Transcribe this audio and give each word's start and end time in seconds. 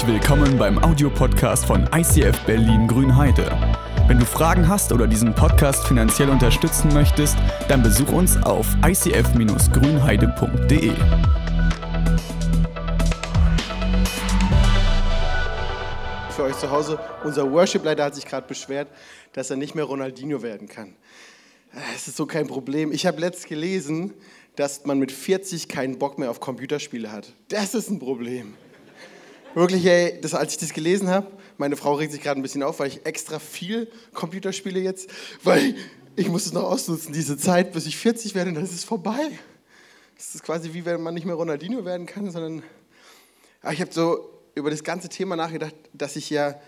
Herzlich 0.00 0.22
willkommen 0.22 0.56
beim 0.56 0.82
Audiopodcast 0.82 1.66
von 1.66 1.86
ICF 1.94 2.46
Berlin 2.46 2.88
Grünheide. 2.88 3.50
Wenn 4.06 4.18
du 4.18 4.24
Fragen 4.24 4.66
hast 4.66 4.92
oder 4.92 5.06
diesen 5.06 5.34
Podcast 5.34 5.86
finanziell 5.86 6.30
unterstützen 6.30 6.90
möchtest, 6.94 7.36
dann 7.68 7.82
besuch 7.82 8.10
uns 8.10 8.42
auf 8.44 8.66
icf-grünheide.de. 8.82 10.92
Für 16.30 16.44
euch 16.44 16.56
zu 16.56 16.70
Hause, 16.70 16.98
unser 17.22 17.52
Worship-Leiter 17.52 18.04
hat 18.04 18.14
sich 18.14 18.24
gerade 18.24 18.46
beschwert, 18.46 18.88
dass 19.34 19.50
er 19.50 19.56
nicht 19.56 19.74
mehr 19.74 19.84
Ronaldinho 19.84 20.42
werden 20.42 20.66
kann. 20.66 20.96
Es 21.94 22.08
ist 22.08 22.16
so 22.16 22.24
kein 22.24 22.46
Problem. 22.46 22.90
Ich 22.90 23.04
habe 23.04 23.20
letzt 23.20 23.48
gelesen, 23.48 24.14
dass 24.56 24.86
man 24.86 24.98
mit 24.98 25.12
40 25.12 25.68
keinen 25.68 25.98
Bock 25.98 26.18
mehr 26.18 26.30
auf 26.30 26.40
Computerspiele 26.40 27.12
hat. 27.12 27.34
Das 27.48 27.74
ist 27.74 27.90
ein 27.90 27.98
Problem. 27.98 28.54
Wirklich, 29.54 29.84
ey, 29.86 30.20
das, 30.20 30.34
als 30.34 30.52
ich 30.52 30.58
das 30.58 30.72
gelesen 30.72 31.08
habe, 31.08 31.26
meine 31.58 31.76
Frau 31.76 31.94
regt 31.94 32.12
sich 32.12 32.22
gerade 32.22 32.40
ein 32.40 32.42
bisschen 32.42 32.62
auf, 32.62 32.78
weil 32.78 32.88
ich 32.88 33.04
extra 33.04 33.38
viel 33.38 33.90
Computerspiele 34.14 34.80
jetzt, 34.80 35.10
weil 35.42 35.74
ich 36.16 36.28
muss 36.28 36.46
es 36.46 36.52
noch 36.52 36.64
ausnutzen, 36.64 37.12
diese 37.12 37.36
Zeit, 37.36 37.72
bis 37.72 37.86
ich 37.86 37.96
40 37.96 38.34
werde, 38.34 38.52
dann 38.52 38.62
ist 38.62 38.72
es 38.72 38.84
vorbei. 38.84 39.30
Das 40.16 40.34
ist 40.34 40.42
quasi 40.42 40.72
wie 40.74 40.84
wenn 40.84 41.02
man 41.02 41.14
nicht 41.14 41.26
mehr 41.26 41.34
Ronaldinho 41.34 41.84
werden 41.84 42.06
kann, 42.06 42.30
sondern 42.30 42.62
aber 43.62 43.72
ich 43.72 43.80
habe 43.80 43.92
so 43.92 44.30
über 44.54 44.70
das 44.70 44.84
ganze 44.84 45.08
Thema 45.08 45.36
nachgedacht, 45.36 45.74
dass 45.92 46.16
ich 46.16 46.30
ja, 46.30 46.60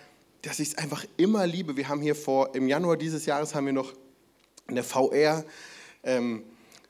dass 0.43 0.59
ich 0.59 0.69
es 0.69 0.79
einfach 0.79 1.05
immer 1.17 1.47
liebe. 1.47 1.77
Wir 1.77 1.89
haben 1.89 2.03
hier 2.03 2.15
vor, 2.15 2.55
im 2.55 2.69
Januar 2.69 2.97
dieses 2.97 3.27
Jahres 3.27 3.55
haben 3.55 3.67
wir 3.67 3.73
noch 3.73 3.93
in 4.69 4.75
der 4.75 4.85
VR 4.85 5.45
ähm, 6.03 6.43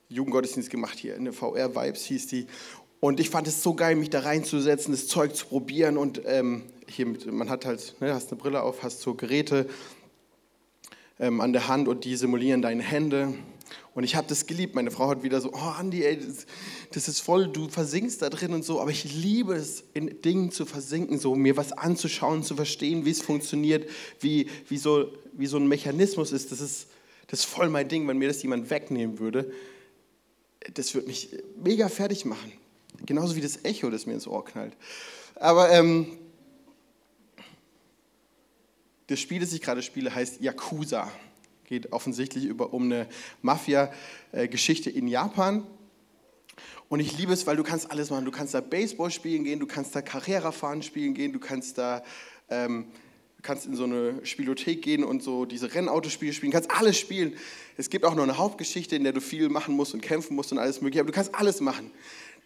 Jugendgottesdienst 0.08 0.70
gemacht 0.70 0.98
hier, 0.98 1.16
in 1.16 1.24
der 1.24 1.32
VR 1.32 1.74
Vibes 1.74 2.04
hieß 2.04 2.26
die. 2.28 2.46
Und 3.04 3.18
ich 3.18 3.30
fand 3.30 3.48
es 3.48 3.64
so 3.64 3.74
geil, 3.74 3.96
mich 3.96 4.10
da 4.10 4.20
reinzusetzen, 4.20 4.92
das 4.92 5.08
Zeug 5.08 5.34
zu 5.34 5.46
probieren. 5.46 5.96
Und 5.96 6.22
ähm, 6.24 6.62
hier, 6.86 7.04
man 7.32 7.50
hat 7.50 7.66
halt, 7.66 7.96
ne, 8.00 8.14
hast 8.14 8.30
eine 8.30 8.40
Brille 8.40 8.62
auf, 8.62 8.84
hast 8.84 9.00
so 9.00 9.14
Geräte 9.14 9.66
ähm, 11.18 11.40
an 11.40 11.52
der 11.52 11.66
Hand 11.66 11.88
und 11.88 12.04
die 12.04 12.14
simulieren 12.14 12.62
deine 12.62 12.84
Hände. 12.84 13.34
Und 13.92 14.04
ich 14.04 14.14
habe 14.14 14.28
das 14.28 14.46
geliebt. 14.46 14.76
Meine 14.76 14.92
Frau 14.92 15.08
hat 15.08 15.24
wieder 15.24 15.40
so, 15.40 15.50
oh 15.52 15.72
Andi, 15.76 16.04
ey, 16.04 16.16
das, 16.16 16.46
das, 16.92 17.08
ist 17.08 17.18
voll, 17.18 17.48
du 17.48 17.68
versinkst 17.68 18.22
da 18.22 18.30
drin 18.30 18.54
und 18.54 18.64
so. 18.64 18.80
Aber 18.80 18.92
ich 18.92 19.02
liebe 19.02 19.54
es, 19.54 19.82
in 19.94 20.22
Dingen 20.22 20.52
zu 20.52 20.64
versinken, 20.64 21.18
so 21.18 21.34
mir 21.34 21.56
was 21.56 21.72
anzuschauen, 21.72 22.44
zu 22.44 22.54
verstehen, 22.54 23.04
wie 23.04 23.10
es 23.10 23.20
funktioniert, 23.20 23.90
wie, 24.20 24.48
wie, 24.68 24.78
so, 24.78 25.10
wie 25.32 25.46
so 25.46 25.56
ein 25.56 25.66
Mechanismus 25.66 26.30
ist. 26.30 26.52
Das, 26.52 26.60
ist. 26.60 26.86
das 27.26 27.40
ist 27.40 27.46
voll 27.46 27.68
mein 27.68 27.88
Ding. 27.88 28.06
Wenn 28.06 28.18
mir 28.18 28.28
das 28.28 28.44
jemand 28.44 28.70
wegnehmen 28.70 29.18
würde, 29.18 29.52
das 30.74 30.94
würde 30.94 31.08
mich 31.08 31.30
mega 31.60 31.88
fertig 31.88 32.24
machen. 32.24 32.52
Genauso 33.06 33.36
wie 33.36 33.40
das 33.40 33.64
Echo, 33.64 33.90
das 33.90 34.06
mir 34.06 34.14
ins 34.14 34.26
Ohr 34.26 34.44
knallt. 34.44 34.76
Aber 35.34 35.70
ähm, 35.70 36.06
das 39.08 39.20
Spiel, 39.20 39.40
das 39.40 39.52
ich 39.52 39.60
gerade 39.60 39.82
spiele, 39.82 40.14
heißt 40.14 40.40
Yakuza. 40.40 41.10
Geht 41.64 41.92
offensichtlich 41.92 42.44
über, 42.44 42.72
um 42.72 42.84
eine 42.84 43.08
Mafia-Geschichte 43.40 44.90
in 44.90 45.08
Japan. 45.08 45.66
Und 46.88 47.00
ich 47.00 47.16
liebe 47.16 47.32
es, 47.32 47.46
weil 47.46 47.56
du 47.56 47.62
kannst 47.62 47.90
alles 47.90 48.10
machen. 48.10 48.24
Du 48.24 48.30
kannst 48.30 48.54
da 48.54 48.60
Baseball 48.60 49.10
spielen 49.10 49.44
gehen, 49.44 49.58
du 49.58 49.66
kannst 49.66 49.96
da 49.96 50.02
Carrera 50.02 50.52
fahren 50.52 50.82
spielen 50.82 51.14
gehen, 51.14 51.32
du 51.32 51.40
kannst 51.40 51.78
da 51.78 52.04
ähm, 52.50 52.86
kannst 53.42 53.66
in 53.66 53.74
so 53.74 53.84
eine 53.84 54.24
Spielothek 54.24 54.82
gehen 54.82 55.02
und 55.02 55.22
so 55.22 55.44
diese 55.44 55.74
Rennautospiele 55.74 56.32
spielen, 56.32 56.52
kannst 56.52 56.70
alles 56.70 56.96
spielen. 56.96 57.34
Es 57.76 57.90
gibt 57.90 58.04
auch 58.04 58.14
noch 58.14 58.22
eine 58.22 58.38
Hauptgeschichte, 58.38 58.94
in 58.94 59.02
der 59.02 59.12
du 59.12 59.20
viel 59.20 59.48
machen 59.48 59.74
musst 59.74 59.94
und 59.94 60.00
kämpfen 60.00 60.36
musst 60.36 60.52
und 60.52 60.58
alles 60.58 60.80
mögliche, 60.80 61.00
aber 61.00 61.10
du 61.10 61.14
kannst 61.14 61.34
alles 61.34 61.60
machen. 61.60 61.90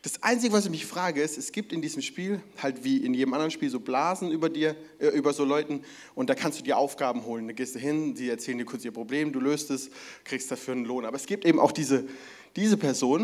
Das 0.06 0.22
Einzige, 0.22 0.52
was 0.52 0.66
ich 0.66 0.70
mich 0.70 0.86
frage, 0.86 1.20
ist, 1.20 1.36
es 1.36 1.50
gibt 1.50 1.72
in 1.72 1.82
diesem 1.82 2.00
Spiel, 2.00 2.40
halt 2.62 2.84
wie 2.84 2.98
in 2.98 3.12
jedem 3.12 3.34
anderen 3.34 3.50
Spiel, 3.50 3.70
so 3.70 3.80
Blasen 3.80 4.30
über 4.30 4.48
dir, 4.48 4.76
äh, 5.00 5.08
über 5.08 5.32
so 5.32 5.44
Leuten 5.44 5.82
und 6.14 6.30
da 6.30 6.36
kannst 6.36 6.60
du 6.60 6.62
dir 6.62 6.78
Aufgaben 6.78 7.24
holen. 7.24 7.48
Da 7.48 7.52
gehst 7.52 7.74
du 7.74 7.80
hin, 7.80 8.14
die 8.14 8.28
erzählen 8.30 8.56
dir 8.56 8.64
kurz 8.64 8.84
ihr 8.84 8.92
Problem, 8.92 9.32
du 9.32 9.40
löst 9.40 9.68
es, 9.72 9.90
kriegst 10.22 10.48
dafür 10.48 10.74
einen 10.74 10.84
Lohn. 10.84 11.06
Aber 11.06 11.16
es 11.16 11.26
gibt 11.26 11.44
eben 11.44 11.58
auch 11.58 11.72
diese, 11.72 12.04
diese 12.54 12.76
Person 12.76 13.22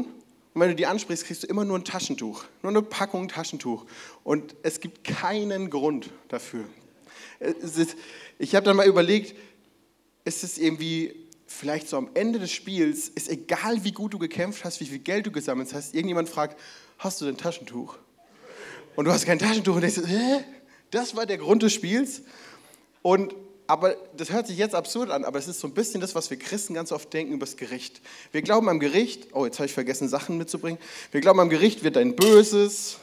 und 0.54 0.60
wenn 0.60 0.70
du 0.70 0.74
die 0.74 0.86
ansprichst, 0.86 1.24
kriegst 1.24 1.44
du 1.44 1.46
immer 1.46 1.64
nur 1.64 1.78
ein 1.78 1.84
Taschentuch, 1.84 2.46
nur 2.62 2.70
eine 2.70 2.82
Packung 2.82 3.28
Taschentuch. 3.28 3.86
Und 4.24 4.56
es 4.64 4.80
gibt 4.80 5.04
keinen 5.04 5.70
Grund 5.70 6.10
dafür. 6.26 6.64
Ist, 7.38 7.94
ich 8.40 8.56
habe 8.56 8.64
dann 8.64 8.76
mal 8.76 8.88
überlegt, 8.88 9.36
ist 10.24 10.42
es 10.42 10.58
irgendwie 10.58 11.14
vielleicht 11.52 11.88
so 11.88 11.96
am 11.96 12.10
Ende 12.14 12.38
des 12.38 12.50
Spiels, 12.50 13.08
ist 13.08 13.28
egal 13.28 13.84
wie 13.84 13.92
gut 13.92 14.14
du 14.14 14.18
gekämpft 14.18 14.64
hast, 14.64 14.80
wie 14.80 14.86
viel 14.86 14.98
Geld 14.98 15.26
du 15.26 15.30
gesammelt 15.30 15.72
hast, 15.72 15.94
irgendjemand 15.94 16.28
fragt, 16.28 16.58
hast 16.98 17.20
du 17.20 17.24
denn 17.24 17.36
Taschentuch? 17.36 17.96
Und 18.96 19.04
du 19.04 19.12
hast 19.12 19.26
kein 19.26 19.38
Taschentuch 19.38 19.76
und 19.76 19.82
denkst, 19.82 20.00
hä? 20.06 20.44
Das 20.90 21.16
war 21.16 21.24
der 21.24 21.38
Grund 21.38 21.62
des 21.62 21.72
Spiels? 21.72 22.22
Und 23.00 23.34
aber 23.66 23.96
das 24.16 24.30
hört 24.30 24.46
sich 24.46 24.58
jetzt 24.58 24.74
absurd 24.74 25.10
an, 25.10 25.24
aber 25.24 25.38
es 25.38 25.48
ist 25.48 25.60
so 25.60 25.66
ein 25.66 25.72
bisschen 25.72 26.00
das, 26.00 26.14
was 26.14 26.28
wir 26.28 26.38
Christen 26.38 26.74
ganz 26.74 26.92
oft 26.92 27.10
denken 27.12 27.32
über 27.32 27.46
das 27.46 27.56
Gericht. 27.56 28.02
Wir 28.30 28.42
glauben 28.42 28.68
am 28.68 28.80
Gericht, 28.80 29.28
oh, 29.32 29.46
jetzt 29.46 29.58
habe 29.58 29.66
ich 29.66 29.72
vergessen, 29.72 30.08
Sachen 30.08 30.36
mitzubringen. 30.36 30.78
Wir 31.10 31.22
glauben 31.22 31.40
am 31.40 31.48
Gericht 31.48 31.82
wird 31.82 31.96
dein 31.96 32.14
Böses 32.14 32.98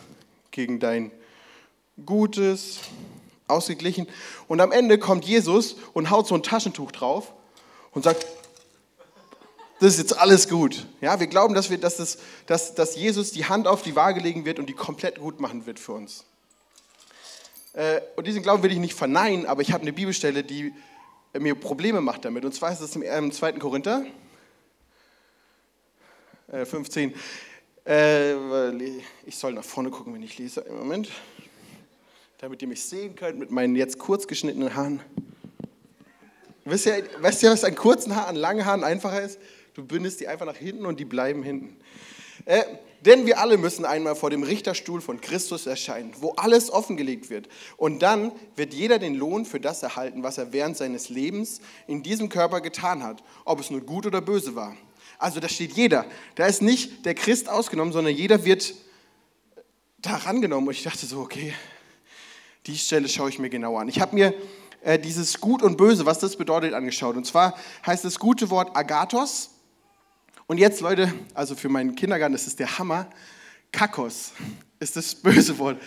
gegen 0.51 0.79
dein 0.79 1.11
Gutes 2.05 2.79
ausgeglichen. 3.47 4.07
Und 4.47 4.61
am 4.61 4.71
Ende 4.71 4.99
kommt 4.99 5.25
Jesus 5.25 5.77
und 5.93 6.11
haut 6.11 6.27
so 6.27 6.35
ein 6.35 6.43
Taschentuch 6.43 6.91
drauf 6.91 7.33
und 7.91 8.03
sagt, 8.03 8.25
das 9.79 9.93
ist 9.93 9.99
jetzt 9.99 10.17
alles 10.17 10.49
gut. 10.49 10.85
Ja, 10.99 11.19
wir 11.19 11.27
glauben, 11.27 11.53
dass, 11.53 11.69
wir, 11.69 11.77
dass, 11.77 11.97
das, 11.97 12.17
dass, 12.47 12.75
dass 12.75 12.95
Jesus 12.95 13.31
die 13.31 13.45
Hand 13.45 13.67
auf 13.67 13.81
die 13.81 13.95
Waage 13.95 14.19
legen 14.19 14.45
wird 14.45 14.59
und 14.59 14.67
die 14.67 14.73
komplett 14.73 15.19
gut 15.19 15.39
machen 15.39 15.65
wird 15.65 15.79
für 15.79 15.93
uns. 15.93 16.25
Äh, 17.73 18.01
und 18.15 18.27
diesen 18.27 18.43
Glauben 18.43 18.61
will 18.63 18.71
ich 18.71 18.79
nicht 18.79 18.93
verneinen, 18.93 19.45
aber 19.45 19.61
ich 19.61 19.71
habe 19.71 19.83
eine 19.83 19.93
Bibelstelle, 19.93 20.43
die 20.43 20.73
mir 21.37 21.55
Probleme 21.55 22.01
macht 22.01 22.25
damit. 22.25 22.43
Und 22.43 22.53
zwar 22.53 22.71
ist 22.71 22.81
es 22.81 22.95
im 22.95 23.31
2. 23.31 23.53
Korinther 23.53 24.05
15. 26.51 27.13
Äh, 27.85 28.33
ich 29.25 29.37
soll 29.37 29.53
nach 29.53 29.63
vorne 29.63 29.91
gucken, 29.91 30.13
wenn 30.13 30.23
ich 30.23 30.37
lese. 30.37 30.61
Im 30.61 30.77
Moment 30.77 31.09
damit 32.39 32.61
ihr 32.61 32.69
mich 32.69 32.85
sehen 32.85 33.15
könnt 33.15 33.37
mit 33.37 33.51
meinen 33.51 33.75
jetzt 33.75 33.99
kurz 33.99 34.25
geschnittenen 34.25 34.73
Haaren. 34.73 35.01
Wisst 36.65 36.85
ihr, 36.85 37.03
weißt 37.19 37.43
ihr, 37.43 37.51
was 37.51 37.63
an 37.63 37.75
kurzen 37.75 38.15
Haaren, 38.15 38.29
an 38.29 38.35
langen 38.35 38.65
Haaren 38.65 38.83
einfacher 38.83 39.21
ist? 39.21 39.39
Du 39.73 39.83
bündest 39.83 40.19
die 40.19 40.27
einfach 40.27 40.45
nach 40.45 40.57
hinten 40.57 40.85
und 40.85 40.99
die 40.99 41.05
bleiben 41.05 41.43
hinten. 41.43 41.77
Äh, 42.45 42.63
denn 43.05 43.25
wir 43.25 43.39
alle 43.39 43.57
müssen 43.57 43.85
einmal 43.85 44.15
vor 44.15 44.29
dem 44.29 44.43
Richterstuhl 44.43 44.99
von 44.99 45.21
Christus 45.21 45.65
erscheinen, 45.65 46.11
wo 46.19 46.31
alles 46.31 46.69
offengelegt 46.69 47.29
wird. 47.29 47.47
Und 47.77 47.99
dann 48.01 48.33
wird 48.57 48.73
jeder 48.73 48.99
den 48.99 49.15
Lohn 49.15 49.45
für 49.45 49.59
das 49.59 49.81
erhalten, 49.83 50.21
was 50.21 50.37
er 50.37 50.51
während 50.51 50.75
seines 50.75 51.07
Lebens 51.07 51.61
in 51.87 52.03
diesem 52.03 52.27
Körper 52.27 52.59
getan 52.59 53.03
hat, 53.03 53.23
ob 53.45 53.61
es 53.61 53.69
nun 53.69 53.85
gut 53.85 54.05
oder 54.05 54.19
böse 54.19 54.55
war. 54.55 54.75
Also 55.17 55.39
da 55.39 55.47
steht 55.47 55.73
jeder. 55.73 56.05
Da 56.35 56.45
ist 56.47 56.61
nicht 56.61 57.05
der 57.05 57.15
Christ 57.15 57.47
ausgenommen, 57.47 57.93
sondern 57.93 58.13
jeder 58.13 58.43
wird 58.43 58.73
da 59.99 60.15
rangenommen. 60.15 60.67
Und 60.67 60.73
ich 60.73 60.83
dachte 60.83 61.05
so, 61.05 61.19
okay, 61.19 61.53
die 62.65 62.77
Stelle 62.77 63.07
schaue 63.07 63.29
ich 63.29 63.39
mir 63.39 63.49
genauer 63.49 63.81
an. 63.81 63.87
Ich 63.87 64.01
habe 64.01 64.15
mir 64.15 64.33
äh, 64.81 64.99
dieses 64.99 65.39
Gut 65.39 65.61
und 65.61 65.77
Böse, 65.77 66.05
was 66.05 66.19
das 66.19 66.35
bedeutet, 66.35 66.73
angeschaut. 66.73 67.15
Und 67.15 67.25
zwar 67.25 67.57
heißt 67.85 68.05
das 68.05 68.19
gute 68.19 68.49
Wort 68.49 68.75
Agathos. 68.75 69.51
Und 70.47 70.57
jetzt, 70.57 70.81
Leute, 70.81 71.13
also 71.33 71.55
für 71.55 71.69
meinen 71.69 71.95
Kindergarten, 71.95 72.33
das 72.33 72.47
ist 72.47 72.59
der 72.59 72.79
Hammer. 72.79 73.07
Kakos 73.71 74.31
ist 74.79 74.95
das 74.95 75.13
böse 75.13 75.57
Wort. 75.59 75.79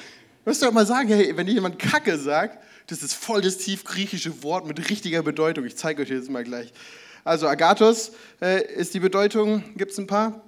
Müsst 0.45 0.63
ihr 0.63 0.69
auch 0.69 0.73
mal 0.73 0.87
sagen, 0.87 1.09
hey, 1.09 1.37
wenn 1.37 1.47
jemand 1.47 1.79
Kacke 1.79 2.19
sagt, 2.19 2.63
das 2.89 3.03
ist 3.03 3.15
voll 3.15 3.41
das 3.41 3.59
tiefgriechische 3.59 4.43
Wort 4.43 4.67
mit 4.67 4.91
richtiger 4.91 5.23
Bedeutung. 5.23 5.65
Ich 5.65 5.77
zeige 5.77 6.03
euch 6.03 6.09
das 6.09 6.29
mal 6.29 6.45
gleich. 6.45 6.73
Also 7.25 7.47
Agathos 7.47 8.13
äh, 8.41 8.65
ist 8.75 8.95
die 8.95 9.01
Bedeutung, 9.01 9.63
gibt 9.77 9.93
es 9.93 9.99
ein 9.99 10.07
paar 10.07 10.43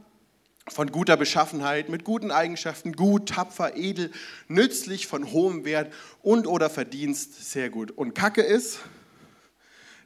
von 0.69 0.91
guter 0.91 1.17
Beschaffenheit, 1.17 1.89
mit 1.89 2.05
guten 2.05 2.31
Eigenschaften, 2.31 2.95
gut, 2.95 3.29
tapfer, 3.29 3.77
edel, 3.77 4.11
nützlich, 4.49 5.07
von 5.07 5.31
hohem 5.33 5.65
Wert 5.65 5.93
und 6.23 6.47
oder 6.47 6.71
Verdienst, 6.71 7.51
sehr 7.51 7.69
gut. 7.69 7.91
Und 7.91 8.15
Kacke 8.15 8.43
ist, 8.43 8.79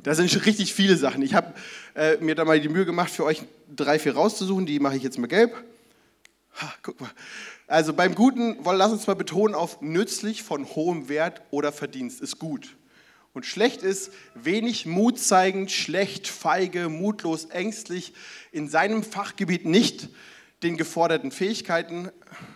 da 0.02 0.14
sind 0.14 0.30
schon 0.30 0.42
richtig 0.42 0.74
viele 0.74 0.96
Sachen. 0.96 1.22
Ich 1.22 1.34
habe 1.34 1.54
äh, 1.94 2.16
mir 2.16 2.34
da 2.34 2.44
mal 2.44 2.60
die 2.60 2.68
Mühe 2.68 2.84
gemacht, 2.84 3.10
für 3.10 3.24
euch 3.24 3.42
drei, 3.74 3.98
vier 3.98 4.14
rauszusuchen, 4.14 4.66
die 4.66 4.80
mache 4.80 4.96
ich 4.96 5.02
jetzt 5.02 5.18
mal 5.18 5.28
gelb. 5.28 5.52
Ha, 6.60 6.74
guck 6.82 7.00
mal. 7.00 7.10
Also 7.68 7.92
beim 7.92 8.14
Guten, 8.14 8.56
lass 8.64 8.90
uns 8.90 9.06
mal 9.06 9.14
betonen 9.14 9.54
auf 9.54 9.80
nützlich, 9.80 10.42
von 10.42 10.64
hohem 10.64 11.08
Wert 11.08 11.42
oder 11.50 11.70
Verdienst, 11.70 12.20
ist 12.20 12.38
gut. 12.38 12.76
Und 13.32 13.46
schlecht 13.46 13.82
ist 13.82 14.10
wenig 14.34 14.86
Mut 14.86 15.20
zeigend, 15.20 15.70
schlecht, 15.70 16.26
feige, 16.26 16.88
mutlos, 16.88 17.44
ängstlich, 17.44 18.12
in 18.50 18.68
seinem 18.68 19.04
Fachgebiet 19.04 19.66
nicht 19.66 20.08
den 20.62 20.76
geforderten 20.76 21.30
Fähigkeiten 21.30 22.10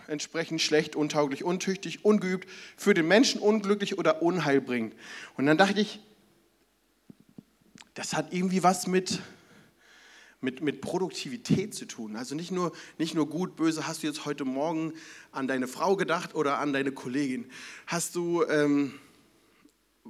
entsprechend 0.09 0.61
schlecht, 0.61 0.97
untauglich, 0.97 1.45
untüchtig, 1.45 2.05
ungeübt, 2.05 2.49
für 2.77 2.95
den 2.95 3.07
Menschen 3.07 3.41
unglücklich 3.41 3.99
oder 3.99 4.23
unheilbringend. 4.23 4.95
Und 5.37 5.47
dann 5.47 5.57
dachte 5.57 5.81
ich, 5.81 6.01
das 7.95 8.15
hat 8.15 8.33
irgendwie 8.33 8.63
was 8.63 8.87
mit, 8.87 9.21
mit, 10.41 10.61
mit 10.61 10.81
Produktivität 10.81 11.75
zu 11.75 11.87
tun. 11.87 12.17
Also 12.17 12.35
nicht 12.35 12.51
nur, 12.51 12.73
nicht 12.99 13.15
nur 13.15 13.29
gut, 13.29 13.55
böse, 13.55 13.87
hast 13.87 14.03
du 14.03 14.09
jetzt 14.09 14.25
heute 14.25 14.45
Morgen 14.45 14.93
an 15.31 15.47
deine 15.47 15.69
Frau 15.69 15.95
gedacht 15.95 16.35
oder 16.35 16.59
an 16.59 16.73
deine 16.73 16.91
Kollegin? 16.91 17.47
Hast 17.87 18.17
du, 18.17 18.45
ähm, 18.49 18.95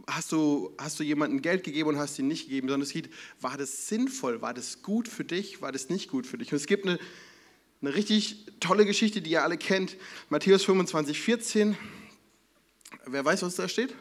hast 0.07 0.33
du, 0.33 0.75
hast 0.79 0.99
du 0.99 1.05
jemandem 1.05 1.43
Geld 1.43 1.65
gegeben 1.65 1.91
und 1.91 1.99
hast 1.99 2.19
ihn 2.19 2.29
nicht 2.29 2.45
gegeben, 2.45 2.69
sondern 2.69 2.83
es 2.83 2.93
geht, 2.93 3.11
war 3.41 3.59
das 3.59 3.89
sinnvoll, 3.89 4.41
war 4.41 4.55
das 4.55 4.83
gut 4.83 5.09
für 5.09 5.25
dich, 5.25 5.61
war 5.61 5.73
das 5.73 5.91
nicht 5.91 6.09
gut 6.09 6.27
für 6.27 6.39
dich? 6.39 6.53
Und 6.53 6.57
es 6.57 6.67
gibt 6.67 6.87
eine, 6.87 6.99
eine 7.83 7.95
richtig 7.95 8.47
tolle 8.61 8.87
Geschichte, 8.87 9.21
die 9.21 9.31
ihr 9.31 9.43
alle 9.43 9.59
kennt, 9.59 9.97
Matthäus 10.29 10.65
25, 10.65 11.21
14. 11.21 11.77
Wer 13.07 13.25
weiß, 13.25 13.43
was 13.43 13.57
da 13.57 13.69
steht? 13.69 13.93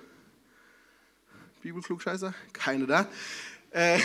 Bibelklugscheißer? 1.61 2.33
Keine 2.53 2.85
da. 2.85 3.09
Äh, 3.71 3.99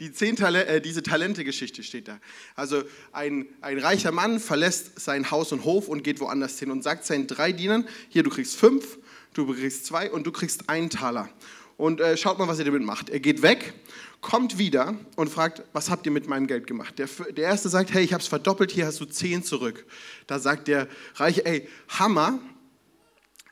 die 0.00 0.12
zehn 0.12 0.34
Tal 0.34 0.56
äh, 0.56 0.80
diese 0.80 1.04
Talente-Geschichte 1.04 1.84
steht 1.84 2.08
da. 2.08 2.18
Also 2.56 2.82
ein, 3.12 3.46
ein 3.60 3.78
reicher 3.78 4.10
Mann 4.10 4.40
verlässt 4.40 4.98
sein 4.98 5.30
Haus 5.30 5.52
und 5.52 5.64
Hof 5.64 5.86
und 5.86 6.02
geht 6.02 6.18
woanders 6.18 6.58
hin 6.58 6.72
und 6.72 6.82
sagt 6.82 7.04
seinen 7.04 7.28
drei 7.28 7.52
Dienern, 7.52 7.86
hier, 8.08 8.24
du 8.24 8.30
kriegst 8.30 8.56
fünf, 8.56 8.98
du 9.34 9.46
kriegst 9.54 9.86
zwei 9.86 10.10
und 10.10 10.26
du 10.26 10.32
kriegst 10.32 10.68
einen 10.68 10.90
Taler. 10.90 11.28
Und 11.76 12.00
äh, 12.00 12.16
schaut 12.16 12.38
mal, 12.38 12.48
was 12.48 12.58
ihr 12.58 12.64
damit 12.64 12.82
macht. 12.82 13.10
Er 13.10 13.20
geht 13.20 13.42
weg, 13.42 13.74
kommt 14.20 14.58
wieder 14.58 14.94
und 15.16 15.28
fragt, 15.28 15.62
was 15.72 15.90
habt 15.90 16.06
ihr 16.06 16.12
mit 16.12 16.28
meinem 16.28 16.46
Geld 16.46 16.66
gemacht? 16.66 16.98
Der, 16.98 17.08
der 17.30 17.44
Erste 17.44 17.68
sagt, 17.68 17.92
hey, 17.92 18.04
ich 18.04 18.12
habe 18.12 18.22
es 18.22 18.28
verdoppelt, 18.28 18.70
hier 18.70 18.86
hast 18.86 19.00
du 19.00 19.04
zehn 19.04 19.42
zurück. 19.42 19.84
Da 20.26 20.38
sagt 20.38 20.68
der 20.68 20.88
Reiche, 21.16 21.44
ey, 21.44 21.68
Hammer, 21.88 22.38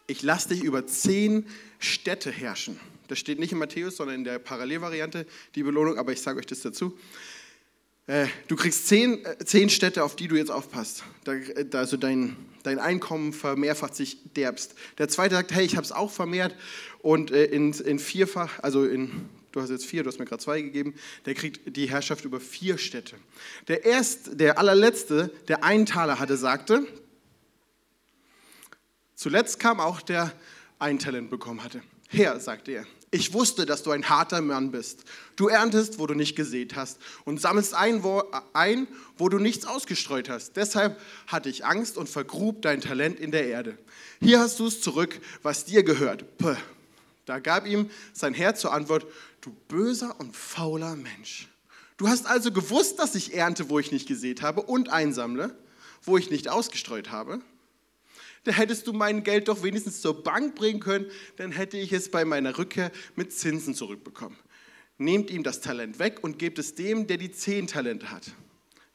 ich 0.06 0.22
lasse 0.22 0.50
dich 0.50 0.62
über 0.62 0.87
zehn 0.87 1.46
Städte 1.78 2.31
herrschen. 2.31 2.78
Das 3.08 3.19
steht 3.19 3.40
nicht 3.40 3.52
in 3.52 3.58
Matthäus, 3.58 3.96
sondern 3.96 4.17
in 4.17 4.25
der 4.25 4.38
Parallelvariante, 4.38 5.26
die 5.56 5.64
Belohnung, 5.64 5.99
aber 5.99 6.12
ich 6.12 6.23
sage 6.23 6.38
euch 6.38 6.46
das 6.46 6.61
dazu. 6.61 6.96
Äh, 8.11 8.27
du 8.49 8.57
kriegst 8.57 8.89
zehn, 8.89 9.25
äh, 9.25 9.39
zehn 9.45 9.71
Städte, 9.71 10.03
auf 10.03 10.17
die 10.17 10.27
du 10.27 10.35
jetzt 10.35 10.51
aufpasst. 10.51 11.05
Da, 11.23 11.35
äh, 11.35 11.65
also 11.75 11.97
dein, 11.97 12.35
dein 12.65 12.81
Einkommen 12.81 13.33
vermehrfacht 13.33 13.95
sich 13.95 14.19
derbst. 14.35 14.75
Der 14.99 15.09
zweite 15.09 15.37
sagt, 15.37 15.53
hey, 15.53 15.65
ich 15.65 15.77
habe 15.77 15.85
es 15.85 15.93
auch 15.93 16.11
vermehrt 16.11 16.57
und 17.03 17.31
in, 17.31 17.73
in 17.73 18.01
vierfach, 18.01 18.59
also 18.65 18.85
in, 18.85 19.29
du 19.53 19.61
hast 19.61 19.71
jetzt 19.71 19.87
vier, 19.87 20.03
du 20.03 20.09
hast 20.09 20.19
mir 20.19 20.25
gerade 20.25 20.43
zwei 20.43 20.61
gegeben, 20.61 20.95
der 21.25 21.35
kriegt 21.35 21.77
die 21.77 21.89
Herrschaft 21.89 22.25
über 22.25 22.41
vier 22.41 22.79
Städte. 22.79 23.15
Der 23.69 23.85
erste, 23.85 24.35
der 24.35 24.59
allerletzte, 24.59 25.31
der 25.47 25.62
einen 25.62 25.87
Taler 25.87 26.19
hatte, 26.19 26.37
sagte, 26.37 26.85
zuletzt 29.15 29.61
kam 29.61 29.79
auch 29.79 30.01
der 30.01 30.33
ein 30.81 30.99
Talent 30.99 31.31
bekommen 31.31 31.62
hatte. 31.62 31.81
Herr, 32.09 32.41
sagte 32.41 32.73
er, 32.73 32.87
ich 33.11 33.33
wusste, 33.33 33.67
dass 33.67 33.83
du 33.83 33.91
ein 33.91 34.09
harter 34.09 34.41
Mann 34.41 34.71
bist. 34.71 35.05
Du 35.35 35.49
erntest, 35.49 35.99
wo 35.99 36.07
du 36.07 36.15
nicht 36.15 36.37
gesät 36.37 36.77
hast 36.77 36.99
und 37.25 37.41
sammelst 37.41 37.75
ein, 37.75 38.05
wo, 38.05 38.23
ein, 38.53 38.87
wo 39.19 39.29
du 39.29 39.39
nichts 39.39 39.67
ausgestreut 39.67 40.29
hast. 40.29 40.57
Deshalb 40.57 41.01
hatte 41.27 41.49
ich 41.49 41.65
Angst 41.65 41.97
und 41.97 42.09
vergrub 42.09 42.62
dein 42.62 42.81
Talent 42.81 43.19
in 43.19 43.33
der 43.33 43.49
Erde. 43.49 43.77
Hier 44.21 44.39
hast 44.39 44.61
du 44.61 44.67
es 44.67 44.81
zurück, 44.81 45.21
was 45.43 45.65
dir 45.65 45.83
gehört. 45.83 46.39
Puh. 46.39 46.55
Da 47.27 47.39
gab 47.39 47.67
ihm 47.67 47.91
sein 48.12 48.35
Herr 48.35 48.55
zur 48.55 48.73
Antwort, 48.73 49.07
du 49.41 49.55
böser 49.69 50.19
und 50.19 50.37
fauler 50.37 50.97
Mensch. 50.97 51.49
Du 51.97 52.09
hast 52.09 52.27
also 52.27 52.51
gewusst, 52.51 52.99
dass 52.99 53.15
ich 53.15 53.35
ernte, 53.35 53.69
wo 53.69 53.79
ich 53.79 53.93
nicht 53.93 54.09
gesät 54.09 54.43
habe 54.43 54.62
und 54.62 54.89
einsammle, 54.89 55.55
wo 56.03 56.17
ich 56.17 56.31
nicht 56.31 56.49
ausgestreut 56.49 57.11
habe 57.11 57.41
da 58.44 58.52
hättest 58.52 58.87
du 58.87 58.92
mein 58.92 59.22
Geld 59.22 59.48
doch 59.48 59.62
wenigstens 59.62 60.00
zur 60.00 60.22
Bank 60.22 60.54
bringen 60.54 60.81
können, 60.81 61.06
dann 61.37 61.52
hätte 61.52 61.76
ich 61.76 61.92
es 61.92 62.10
bei 62.10 62.25
meiner 62.25 62.56
Rückkehr 62.56 62.90
mit 63.16 63.32
Zinsen 63.32 63.75
zurückbekommen. 63.75 64.38
Nehmt 64.98 65.31
ihm 65.31 65.42
das 65.42 65.60
Talent 65.60 65.98
weg 65.98 66.19
und 66.22 66.38
gebt 66.38 66.58
es 66.58 66.75
dem, 66.75 67.06
der 67.06 67.16
die 67.16 67.32
zehn 67.32 67.66
Talente 67.66 68.10
hat. 68.10 68.32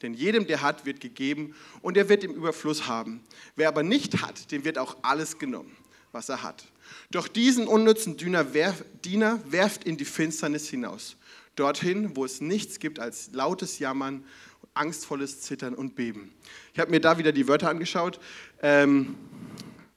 Denn 0.02 0.14
jedem, 0.14 0.46
der 0.46 0.62
hat, 0.62 0.86
wird 0.86 1.00
gegeben 1.00 1.56
und 1.82 1.98
er 1.98 2.10
wird 2.10 2.24
im 2.24 2.34
Überfluss 2.34 2.88
haben. 2.88 3.24
Wer 3.56 3.68
aber 3.68 3.82
nicht 3.82 4.22
hat, 4.22 4.52
dem 4.52 4.66
wird 4.66 4.78
auch 4.78 4.98
alles 5.02 5.40
genommen, 5.40 5.76
was 6.12 6.30
er 6.30 6.44
hat. 6.44 6.66
Doch 7.12 7.28
diesen 7.28 7.68
unnützen 7.68 8.18
Diener, 8.18 8.54
werft 8.54 9.84
in 9.84 9.98
die 9.98 10.06
Finsternis 10.06 10.70
hinaus, 10.70 11.18
dorthin, 11.56 12.16
wo 12.16 12.26
es 12.26 12.42
nichts 12.42 12.80
gibt 12.80 13.00
als 13.00 13.32
lautes 13.34 13.80
Jammern, 13.80 14.26
angstvolles 14.74 15.42
Zittern 15.42 15.74
und 15.74 15.96
Beben. 15.96 16.34
Ich 16.74 16.80
habe 16.80 16.92
mir 16.92 17.00
da 17.00 17.18
wieder 17.18 17.32
die 17.32 17.48
Wörter 17.48 17.70
angeschaut. 17.70 18.20
Ähm, 18.62 19.16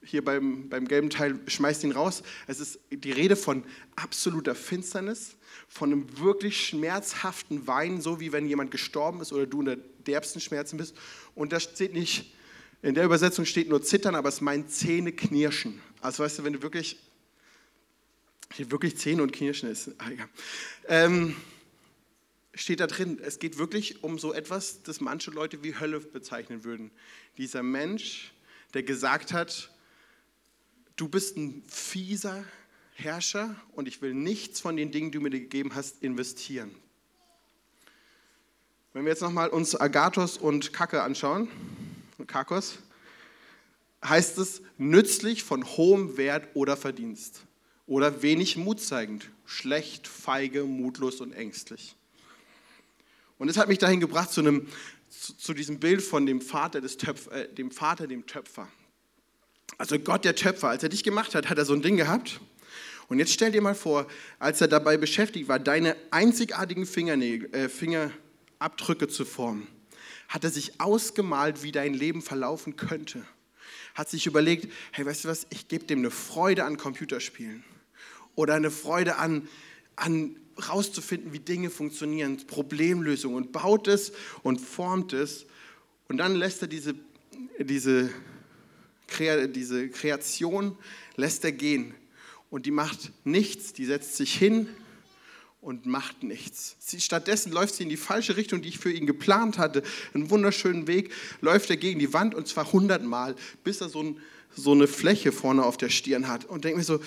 hier 0.03 0.23
beim, 0.23 0.69
beim 0.69 0.87
gelben 0.87 1.09
Teil, 1.09 1.39
schmeißt 1.47 1.83
ihn 1.83 1.91
raus. 1.91 2.23
Es 2.47 2.59
ist 2.59 2.79
die 2.89 3.11
Rede 3.11 3.35
von 3.35 3.63
absoluter 3.95 4.55
Finsternis, 4.55 5.35
von 5.67 5.91
einem 5.91 6.19
wirklich 6.19 6.67
schmerzhaften 6.67 7.67
Weinen, 7.67 8.01
so 8.01 8.19
wie 8.19 8.31
wenn 8.31 8.47
jemand 8.47 8.71
gestorben 8.71 9.21
ist 9.21 9.33
oder 9.33 9.45
du 9.45 9.59
in 9.59 9.65
der 9.65 9.77
derbsten 10.07 10.41
Schmerzen 10.41 10.77
bist. 10.77 10.95
Und 11.35 11.51
da 11.51 11.59
steht 11.59 11.93
nicht, 11.93 12.33
in 12.81 12.95
der 12.95 13.03
Übersetzung 13.03 13.45
steht 13.45 13.69
nur 13.69 13.83
zittern, 13.83 14.15
aber 14.15 14.29
es 14.29 14.41
meint 14.41 14.71
Zähne 14.71 15.11
knirschen. 15.11 15.81
Also 16.01 16.23
weißt 16.23 16.39
du, 16.39 16.43
wenn 16.43 16.53
du 16.53 16.61
wirklich, 16.61 16.97
hier 18.53 18.71
wirklich 18.71 18.97
Zähne 18.97 19.21
und 19.21 19.31
Knirschen 19.31 19.69
ist. 19.69 19.91
Ah, 19.97 20.09
ja. 20.09 20.29
ähm, 20.87 21.35
steht 22.53 22.79
da 22.79 22.87
drin, 22.87 23.19
es 23.21 23.39
geht 23.39 23.57
wirklich 23.57 24.03
um 24.03 24.17
so 24.17 24.33
etwas, 24.33 24.81
das 24.83 25.01
manche 25.01 25.31
Leute 25.31 25.61
wie 25.63 25.75
Hölle 25.77 25.99
bezeichnen 25.99 26.63
würden. 26.63 26.89
Dieser 27.37 27.63
Mensch, 27.63 28.31
der 28.73 28.83
gesagt 28.83 29.33
hat, 29.33 29.71
du 30.99 31.07
bist 31.07 31.37
ein 31.37 31.63
fieser 31.67 32.43
Herrscher 32.93 33.55
und 33.73 33.87
ich 33.87 34.01
will 34.01 34.13
nichts 34.13 34.59
von 34.59 34.75
den 34.75 34.91
Dingen, 34.91 35.11
die 35.11 35.17
du 35.17 35.23
mir 35.23 35.29
gegeben 35.29 35.73
hast, 35.73 36.03
investieren. 36.03 36.75
Wenn 38.91 39.05
wir 39.05 39.11
jetzt 39.11 39.21
nochmal 39.21 39.49
uns 39.49 39.75
Agathos 39.75 40.37
und 40.37 40.73
Kacke 40.73 41.01
anschauen, 41.01 41.47
Kakos, 42.27 42.79
heißt 44.03 44.37
es 44.39 44.61
nützlich 44.77 45.43
von 45.43 45.65
hohem 45.65 46.17
Wert 46.17 46.47
oder 46.53 46.75
Verdienst 46.75 47.43
oder 47.87 48.21
wenig 48.21 48.57
mutzeigend, 48.57 49.29
schlecht, 49.45 50.07
feige, 50.07 50.63
mutlos 50.63 51.21
und 51.21 51.31
ängstlich. 51.31 51.95
Und 53.37 53.47
es 53.47 53.57
hat 53.57 53.69
mich 53.69 53.77
dahin 53.77 54.01
gebracht 54.01 54.31
zu, 54.31 54.41
einem, 54.41 54.67
zu, 55.07 55.33
zu 55.37 55.53
diesem 55.53 55.79
Bild 55.79 56.01
von 56.01 56.25
dem 56.25 56.41
Vater, 56.41 56.81
des 56.81 56.97
Töpf, 56.97 57.27
äh, 57.31 57.47
dem 57.47 57.71
Vater, 57.71 58.05
dem 58.05 58.25
Töpfer. 58.25 58.67
Also 59.77 59.99
Gott, 59.99 60.25
der 60.25 60.35
Töpfer, 60.35 60.69
als 60.69 60.83
er 60.83 60.89
dich 60.89 61.03
gemacht 61.03 61.35
hat, 61.35 61.49
hat 61.49 61.57
er 61.57 61.65
so 61.65 61.73
ein 61.73 61.81
Ding 61.81 61.97
gehabt. 61.97 62.39
Und 63.07 63.17
jetzt 63.19 63.33
stell 63.33 63.51
dir 63.51 63.61
mal 63.61 63.75
vor, 63.75 64.07
als 64.37 64.61
er 64.61 64.67
dabei 64.67 64.97
beschäftigt 64.97 65.47
war, 65.47 65.59
deine 65.59 65.95
einzigartigen 66.11 66.85
Fingernägel, 66.85 67.53
äh, 67.53 67.69
Fingerabdrücke 67.69 69.07
zu 69.07 69.25
formen, 69.25 69.67
hat 70.27 70.43
er 70.43 70.51
sich 70.51 70.79
ausgemalt, 70.79 71.63
wie 71.63 71.71
dein 71.71 71.93
Leben 71.95 72.21
verlaufen 72.21 72.75
könnte. 72.75 73.25
Hat 73.95 74.09
sich 74.09 74.27
überlegt, 74.27 74.71
hey, 74.91 75.05
weißt 75.05 75.23
du 75.23 75.27
was, 75.27 75.47
ich 75.49 75.67
gebe 75.67 75.85
dem 75.85 75.99
eine 75.99 76.11
Freude 76.11 76.65
an 76.65 76.77
Computerspielen 76.77 77.63
oder 78.35 78.53
eine 78.53 78.69
Freude 78.69 79.17
an, 79.17 79.47
an 79.95 80.35
rauszufinden, 80.67 81.33
wie 81.33 81.39
Dinge 81.39 81.69
funktionieren, 81.69 82.45
Problemlösung 82.45 83.33
und 83.33 83.51
baut 83.51 83.87
es 83.87 84.11
und 84.43 84.59
formt 84.59 85.13
es. 85.13 85.45
Und 86.07 86.17
dann 86.17 86.35
lässt 86.35 86.61
er 86.61 86.67
diese, 86.67 86.93
diese, 87.59 88.11
diese 89.17 89.89
Kreation, 89.89 90.77
lässt 91.15 91.43
er 91.43 91.51
gehen. 91.51 91.93
Und 92.49 92.65
die 92.65 92.71
macht 92.71 93.11
nichts, 93.25 93.73
die 93.73 93.85
setzt 93.85 94.17
sich 94.17 94.33
hin 94.33 94.67
und 95.61 95.85
macht 95.85 96.23
nichts. 96.23 96.77
Stattdessen 96.97 97.51
läuft 97.51 97.75
sie 97.75 97.83
in 97.83 97.89
die 97.89 97.97
falsche 97.97 98.37
Richtung, 98.37 98.61
die 98.61 98.69
ich 98.69 98.79
für 98.79 98.91
ihn 98.91 99.05
geplant 99.05 99.57
hatte. 99.57 99.83
Einen 100.13 100.29
wunderschönen 100.29 100.87
Weg, 100.87 101.11
läuft 101.41 101.69
er 101.69 101.77
gegen 101.77 101.99
die 101.99 102.13
Wand 102.13 102.33
und 102.33 102.47
zwar 102.47 102.71
hundertmal, 102.71 103.35
bis 103.63 103.81
er 103.81 103.89
so, 103.89 104.01
ein, 104.01 104.19
so 104.55 104.71
eine 104.71 104.87
Fläche 104.87 105.31
vorne 105.31 105.63
auf 105.63 105.77
der 105.77 105.89
Stirn 105.89 106.27
hat. 106.27 106.45
Und 106.45 106.63
denkt 106.63 106.77
mir 106.77 106.83
so, 106.83 106.99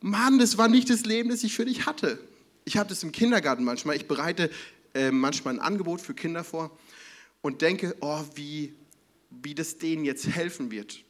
Mann, 0.00 0.38
das 0.38 0.56
war 0.56 0.68
nicht 0.68 0.88
das 0.88 1.04
Leben, 1.04 1.28
das 1.28 1.44
ich 1.44 1.54
für 1.54 1.66
dich 1.66 1.86
hatte. 1.86 2.18
Ich 2.64 2.76
habe 2.76 2.88
das 2.88 3.02
im 3.02 3.12
Kindergarten 3.12 3.64
manchmal. 3.64 3.96
Ich 3.96 4.08
bereite 4.08 4.50
äh, 4.94 5.10
manchmal 5.10 5.54
ein 5.54 5.60
Angebot 5.60 6.00
für 6.00 6.14
Kinder 6.14 6.42
vor 6.42 6.76
und 7.42 7.62
denke, 7.62 7.96
oh, 8.00 8.22
wie, 8.34 8.74
wie 9.30 9.54
das 9.54 9.76
denen 9.76 10.04
jetzt 10.04 10.26
helfen 10.26 10.70
wird. 10.70 11.04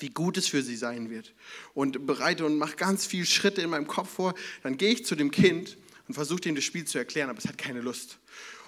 Wie 0.00 0.10
gut 0.10 0.36
es 0.36 0.48
für 0.48 0.62
sie 0.62 0.76
sein 0.76 1.10
wird. 1.10 1.32
Und 1.74 2.06
bereite 2.06 2.44
und 2.44 2.58
mache 2.58 2.76
ganz 2.76 3.06
viele 3.06 3.26
Schritte 3.26 3.62
in 3.62 3.70
meinem 3.70 3.86
Kopf 3.86 4.10
vor. 4.10 4.34
Dann 4.62 4.76
gehe 4.76 4.92
ich 4.92 5.04
zu 5.04 5.14
dem 5.14 5.30
Kind 5.30 5.76
und 6.08 6.14
versuche 6.14 6.48
ihm 6.48 6.54
das 6.54 6.64
Spiel 6.64 6.84
zu 6.84 6.98
erklären, 6.98 7.30
aber 7.30 7.38
es 7.38 7.46
hat 7.46 7.58
keine 7.58 7.80
Lust. 7.80 8.18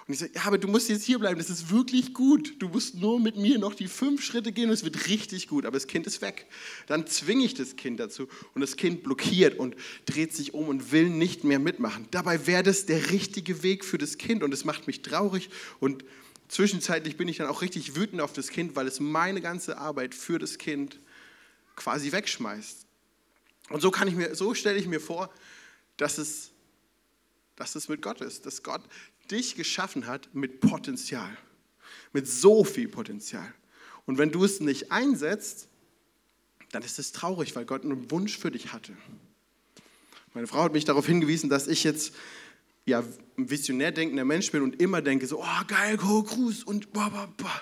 Und 0.09 0.13
ich 0.13 0.19
sage, 0.21 0.31
ja, 0.33 0.45
aber 0.45 0.57
du 0.57 0.67
musst 0.67 0.89
jetzt 0.89 1.03
hier 1.03 1.19
bleiben, 1.19 1.37
das 1.37 1.51
ist 1.51 1.69
wirklich 1.69 2.15
gut. 2.15 2.55
Du 2.57 2.67
musst 2.67 2.95
nur 2.95 3.19
mit 3.19 3.35
mir 3.35 3.59
noch 3.59 3.75
die 3.75 3.87
fünf 3.87 4.23
Schritte 4.23 4.51
gehen 4.51 4.69
und 4.69 4.73
es 4.73 4.83
wird 4.83 5.07
richtig 5.07 5.47
gut. 5.47 5.67
Aber 5.67 5.75
das 5.75 5.85
Kind 5.85 6.07
ist 6.07 6.23
weg. 6.23 6.47
Dann 6.87 7.05
zwinge 7.05 7.45
ich 7.45 7.53
das 7.53 7.75
Kind 7.75 7.99
dazu 7.99 8.27
und 8.55 8.61
das 8.61 8.75
Kind 8.75 9.03
blockiert 9.03 9.59
und 9.59 9.75
dreht 10.07 10.33
sich 10.33 10.55
um 10.55 10.67
und 10.67 10.91
will 10.91 11.09
nicht 11.09 11.43
mehr 11.43 11.59
mitmachen. 11.59 12.07
Dabei 12.09 12.47
wäre 12.47 12.63
das 12.63 12.87
der 12.87 13.11
richtige 13.11 13.61
Weg 13.61 13.85
für 13.85 13.99
das 13.99 14.17
Kind 14.17 14.41
und 14.41 14.51
es 14.51 14.65
macht 14.65 14.87
mich 14.87 15.03
traurig 15.03 15.51
und 15.79 16.03
zwischenzeitlich 16.47 17.15
bin 17.15 17.27
ich 17.27 17.37
dann 17.37 17.45
auch 17.47 17.61
richtig 17.61 17.95
wütend 17.95 18.19
auf 18.19 18.33
das 18.33 18.49
Kind, 18.49 18.75
weil 18.75 18.87
es 18.87 18.99
meine 18.99 19.41
ganze 19.41 19.77
Arbeit 19.77 20.15
für 20.15 20.39
das 20.39 20.57
Kind 20.57 20.97
quasi 21.79 22.11
wegschmeißt. 22.11 22.85
Und 23.69 23.81
so, 23.81 23.89
kann 23.89 24.07
ich 24.07 24.15
mir, 24.15 24.35
so 24.35 24.53
stelle 24.53 24.77
ich 24.77 24.87
mir 24.87 24.99
vor, 24.99 25.33
dass 25.97 26.17
es, 26.17 26.51
dass 27.55 27.75
es 27.75 27.87
mit 27.87 28.01
Gott 28.01 28.21
ist, 28.21 28.45
dass 28.45 28.63
Gott 28.63 28.81
dich 29.31 29.55
geschaffen 29.55 30.05
hat 30.05 30.29
mit 30.33 30.59
Potenzial. 30.59 31.35
Mit 32.13 32.27
so 32.27 32.63
viel 32.63 32.87
Potenzial. 32.87 33.53
Und 34.05 34.17
wenn 34.17 34.31
du 34.31 34.43
es 34.43 34.59
nicht 34.59 34.91
einsetzt, 34.91 35.67
dann 36.71 36.83
ist 36.83 36.99
es 36.99 37.11
traurig, 37.11 37.55
weil 37.55 37.65
Gott 37.65 37.83
einen 37.83 38.11
Wunsch 38.11 38.37
für 38.37 38.51
dich 38.51 38.73
hatte. 38.73 38.95
Meine 40.33 40.47
Frau 40.47 40.63
hat 40.63 40.73
mich 40.73 40.85
darauf 40.85 41.05
hingewiesen, 41.05 41.49
dass 41.49 41.67
ich 41.67 41.83
jetzt 41.83 42.13
ja, 42.85 43.03
ein 43.37 43.49
visionär 43.49 43.91
denkender 43.91 44.25
Mensch 44.25 44.51
bin 44.51 44.63
und 44.63 44.81
immer 44.81 45.01
denke 45.01 45.27
so, 45.27 45.41
oh 45.41 45.65
geil, 45.67 45.97
go, 45.97 46.23
Cruise 46.23 46.65
und 46.65 46.91
boah, 46.91 47.09
boah, 47.09 47.33
boah. 47.37 47.61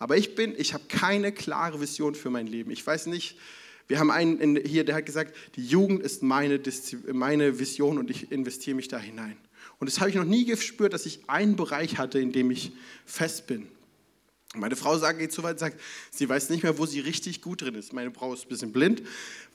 Aber 0.00 0.16
ich 0.16 0.34
bin, 0.34 0.54
ich 0.56 0.74
habe 0.74 0.84
keine 0.88 1.30
klare 1.30 1.80
Vision 1.80 2.16
für 2.16 2.30
mein 2.30 2.46
Leben. 2.46 2.70
Ich 2.70 2.84
weiß 2.84 3.06
nicht, 3.06 3.36
wir 3.86 3.98
haben 3.98 4.10
einen 4.10 4.56
hier, 4.56 4.84
der 4.84 4.94
hat 4.94 5.06
gesagt, 5.06 5.36
die 5.56 5.64
Jugend 5.64 6.02
ist 6.02 6.22
meine, 6.22 6.60
meine 7.12 7.58
Vision 7.58 7.98
und 7.98 8.10
ich 8.10 8.32
investiere 8.32 8.74
mich 8.74 8.88
da 8.88 8.98
hinein. 8.98 9.36
Und 9.78 9.88
das 9.88 10.00
habe 10.00 10.08
ich 10.08 10.16
noch 10.16 10.24
nie 10.24 10.46
gespürt, 10.46 10.94
dass 10.94 11.06
ich 11.06 11.28
einen 11.28 11.54
Bereich 11.54 11.98
hatte, 11.98 12.18
in 12.18 12.32
dem 12.32 12.50
ich 12.50 12.72
fest 13.04 13.46
bin. 13.46 13.68
Meine 14.56 14.74
Frau 14.74 14.96
sagt, 14.98 15.18
geht 15.18 15.32
so 15.32 15.42
weit, 15.42 15.58
sagt, 15.58 15.80
sie 16.10 16.28
weiß 16.28 16.50
nicht 16.50 16.62
mehr, 16.62 16.76
wo 16.78 16.86
sie 16.86 17.00
richtig 17.00 17.42
gut 17.42 17.62
drin 17.62 17.74
ist. 17.74 17.92
Meine 17.92 18.10
Frau 18.10 18.32
ist 18.32 18.46
ein 18.46 18.48
bisschen 18.48 18.72
blind, 18.72 19.02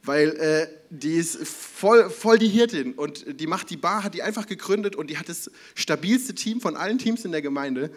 weil 0.03 0.29
äh, 0.37 0.67
die 0.89 1.15
ist 1.15 1.45
voll, 1.45 2.09
voll 2.09 2.37
die 2.37 2.47
Hirtin 2.47 2.93
und 2.93 3.39
die 3.39 3.47
macht 3.47 3.69
die 3.71 3.77
Bar, 3.77 4.03
hat 4.03 4.13
die 4.13 4.21
einfach 4.21 4.45
gegründet 4.45 4.95
und 4.95 5.09
die 5.09 5.17
hat 5.17 5.27
das 5.27 5.49
stabilste 5.73 6.35
Team 6.35 6.61
von 6.61 6.77
allen 6.77 6.97
Teams 6.97 7.25
in 7.25 7.31
der 7.31 7.41
Gemeinde. 7.41 7.89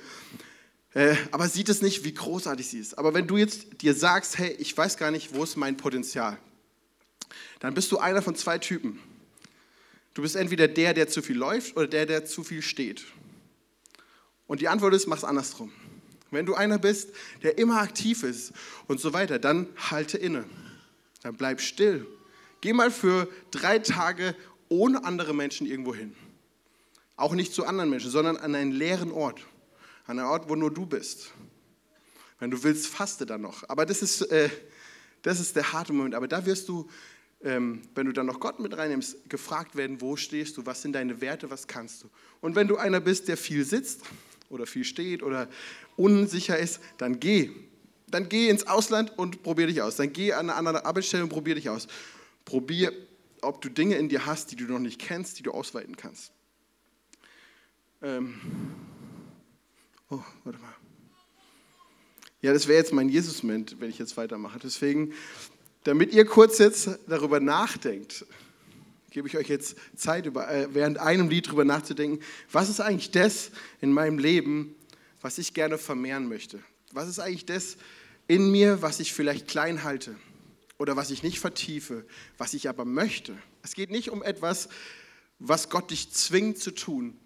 Äh, 0.94 1.16
aber 1.30 1.48
sieht 1.48 1.68
es 1.68 1.82
nicht, 1.82 2.04
wie 2.04 2.14
großartig 2.14 2.68
sie 2.68 2.78
ist. 2.78 2.96
Aber 2.96 3.14
wenn 3.14 3.26
du 3.26 3.36
jetzt 3.36 3.82
dir 3.82 3.94
sagst, 3.94 4.38
hey, 4.38 4.54
ich 4.58 4.76
weiß 4.76 4.96
gar 4.96 5.10
nicht, 5.10 5.34
wo 5.34 5.44
ist 5.44 5.56
mein 5.56 5.76
Potenzial, 5.76 6.38
dann 7.60 7.74
bist 7.74 7.92
du 7.92 7.98
einer 7.98 8.22
von 8.22 8.34
zwei 8.34 8.58
Typen. 8.58 8.98
Du 10.14 10.22
bist 10.22 10.36
entweder 10.36 10.66
der, 10.66 10.94
der 10.94 11.08
zu 11.08 11.22
viel 11.22 11.36
läuft 11.36 11.76
oder 11.76 11.86
der, 11.86 12.06
der 12.06 12.24
zu 12.24 12.42
viel 12.42 12.62
steht. 12.62 13.04
Und 14.46 14.60
die 14.60 14.68
Antwort 14.68 14.94
ist, 14.94 15.06
mach 15.06 15.18
es 15.18 15.24
andersrum. 15.24 15.72
Wenn 16.30 16.46
du 16.46 16.54
einer 16.54 16.78
bist, 16.78 17.10
der 17.42 17.58
immer 17.58 17.80
aktiv 17.80 18.22
ist 18.22 18.52
und 18.86 19.00
so 19.00 19.12
weiter, 19.12 19.38
dann 19.38 19.68
halte 19.90 20.18
inne. 20.18 20.44
Dann 21.22 21.36
bleib 21.36 21.60
still. 21.60 22.06
Geh 22.60 22.72
mal 22.72 22.90
für 22.90 23.28
drei 23.50 23.78
Tage 23.78 24.34
ohne 24.68 25.04
andere 25.04 25.34
Menschen 25.34 25.66
irgendwo 25.66 25.94
hin. 25.94 26.14
Auch 27.16 27.34
nicht 27.34 27.52
zu 27.52 27.66
anderen 27.66 27.90
Menschen, 27.90 28.10
sondern 28.10 28.36
an 28.36 28.54
einen 28.54 28.72
leeren 28.72 29.12
Ort. 29.12 29.40
An 30.08 30.18
einen 30.18 30.26
Ort, 30.26 30.48
wo 30.48 30.56
nur 30.56 30.74
du 30.74 30.84
bist. 30.84 31.32
Wenn 32.40 32.50
du 32.50 32.60
willst, 32.64 32.88
faste 32.88 33.24
dann 33.24 33.42
noch. 33.42 33.68
Aber 33.68 33.86
das 33.86 34.02
ist, 34.02 34.22
äh, 34.22 34.50
das 35.22 35.38
ist 35.38 35.54
der 35.54 35.72
harte 35.72 35.92
Moment. 35.92 36.16
Aber 36.16 36.26
da 36.26 36.44
wirst 36.44 36.68
du 36.68 36.88
ähm, 37.44 37.82
wenn 37.94 38.06
du 38.06 38.12
dann 38.12 38.26
noch 38.26 38.40
Gott 38.40 38.58
mit 38.58 38.76
reinnimmst, 38.76 39.30
gefragt 39.30 39.76
werden, 39.76 40.00
wo 40.00 40.16
stehst 40.16 40.56
du, 40.56 40.66
was 40.66 40.82
sind 40.82 40.92
deine 40.92 41.20
Werte, 41.20 41.50
was 41.50 41.68
kannst 41.68 42.02
du. 42.02 42.10
Und 42.40 42.56
wenn 42.56 42.66
du 42.66 42.76
einer 42.76 43.00
bist, 43.00 43.28
der 43.28 43.36
viel 43.36 43.64
sitzt 43.64 44.02
oder 44.50 44.66
viel 44.66 44.84
steht 44.84 45.22
oder 45.22 45.48
unsicher 45.96 46.58
ist, 46.58 46.80
dann 46.98 47.20
geh. 47.20 47.50
Dann 48.08 48.28
geh 48.28 48.48
ins 48.48 48.66
Ausland 48.66 49.16
und 49.16 49.42
probier 49.42 49.68
dich 49.68 49.82
aus. 49.82 49.96
Dann 49.96 50.12
geh 50.12 50.32
an 50.32 50.50
eine 50.50 50.54
andere 50.54 50.84
Arbeitsstelle 50.84 51.22
und 51.22 51.28
probier 51.28 51.54
dich 51.54 51.68
aus. 51.68 51.86
Probier, 52.44 52.92
ob 53.42 53.60
du 53.60 53.68
Dinge 53.68 53.96
in 53.96 54.08
dir 54.08 54.26
hast, 54.26 54.50
die 54.50 54.56
du 54.56 54.64
noch 54.64 54.78
nicht 54.80 55.00
kennst, 55.00 55.38
die 55.38 55.42
du 55.42 55.52
ausweiten 55.52 55.96
kannst. 55.96 56.32
Ähm 58.02 58.40
oh, 60.10 60.22
warte 60.44 60.58
mal. 60.58 60.74
Ja, 62.40 62.52
das 62.52 62.68
wäre 62.68 62.78
jetzt 62.78 62.92
mein 62.92 63.08
Jesus-Moment, 63.08 63.80
wenn 63.80 63.90
ich 63.90 63.98
jetzt 63.98 64.16
weitermache. 64.16 64.58
Deswegen 64.62 65.12
damit 65.84 66.12
ihr 66.12 66.26
kurz 66.26 66.58
jetzt 66.58 66.90
darüber 67.06 67.40
nachdenkt, 67.40 68.26
gebe 69.10 69.26
ich 69.26 69.36
euch 69.36 69.48
jetzt 69.48 69.76
Zeit, 69.96 70.26
über, 70.26 70.50
äh, 70.50 70.68
während 70.74 70.98
einem 70.98 71.30
Lied 71.30 71.46
darüber 71.46 71.64
nachzudenken, 71.64 72.22
was 72.52 72.68
ist 72.68 72.80
eigentlich 72.80 73.10
das 73.10 73.50
in 73.80 73.92
meinem 73.92 74.18
Leben, 74.18 74.74
was 75.20 75.38
ich 75.38 75.54
gerne 75.54 75.78
vermehren 75.78 76.28
möchte? 76.28 76.60
Was 76.92 77.08
ist 77.08 77.18
eigentlich 77.20 77.46
das 77.46 77.76
in 78.26 78.50
mir, 78.50 78.82
was 78.82 79.00
ich 79.00 79.12
vielleicht 79.12 79.48
klein 79.48 79.82
halte 79.82 80.14
oder 80.78 80.94
was 80.96 81.10
ich 81.10 81.22
nicht 81.22 81.40
vertiefe, 81.40 82.04
was 82.36 82.54
ich 82.54 82.68
aber 82.68 82.84
möchte? 82.84 83.36
Es 83.62 83.74
geht 83.74 83.90
nicht 83.90 84.10
um 84.10 84.22
etwas, 84.22 84.68
was 85.38 85.70
Gott 85.70 85.90
dich 85.90 86.12
zwingt 86.12 86.58
zu 86.58 86.72
tun, 86.72 87.16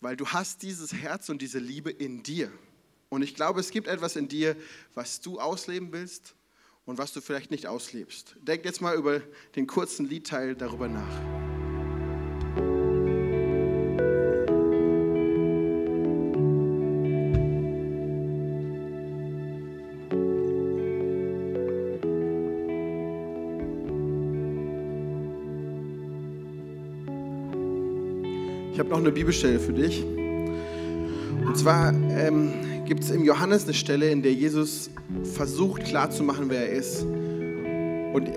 weil 0.00 0.16
du 0.16 0.26
hast 0.26 0.62
dieses 0.62 0.92
Herz 0.92 1.28
und 1.28 1.42
diese 1.42 1.58
Liebe 1.58 1.90
in 1.90 2.22
dir. 2.22 2.50
Und 3.08 3.22
ich 3.22 3.34
glaube, 3.34 3.60
es 3.60 3.70
gibt 3.70 3.88
etwas 3.88 4.16
in 4.16 4.28
dir, 4.28 4.56
was 4.94 5.20
du 5.20 5.40
ausleben 5.40 5.92
willst 5.92 6.34
und 6.84 6.98
was 6.98 7.12
du 7.12 7.20
vielleicht 7.20 7.50
nicht 7.50 7.66
auslebst. 7.66 8.36
Denk 8.40 8.64
jetzt 8.64 8.80
mal 8.80 8.96
über 8.96 9.20
den 9.56 9.66
kurzen 9.66 10.06
Liedteil 10.06 10.54
darüber 10.54 10.88
nach. 10.88 11.39
Ich 28.72 28.78
habe 28.78 28.88
noch 28.88 28.98
eine 28.98 29.12
Bibelstelle 29.12 29.58
für 29.58 29.72
dich. 29.72 30.04
Und 30.04 31.56
zwar 31.56 31.92
ähm, 31.92 32.52
gibt 32.84 33.02
es 33.02 33.10
im 33.10 33.24
Johannes 33.24 33.64
eine 33.64 33.74
Stelle, 33.74 34.10
in 34.10 34.22
der 34.22 34.32
Jesus 34.32 34.90
versucht 35.34 35.84
klarzumachen, 35.84 36.48
wer 36.48 36.68
er 36.68 36.72
ist. 36.72 37.02
Und 37.02 38.28